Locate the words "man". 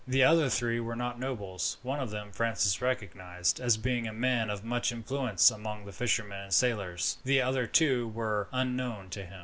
4.11-4.49